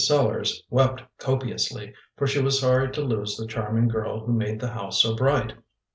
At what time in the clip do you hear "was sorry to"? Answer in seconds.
2.41-3.01